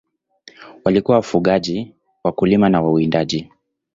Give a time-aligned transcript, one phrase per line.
[0.85, 1.93] Walikuwa wafugaji,
[2.23, 3.51] wakulima na wawindaji.